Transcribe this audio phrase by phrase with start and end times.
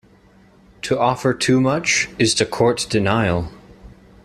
[0.81, 3.49] To offer too much, is to court denial.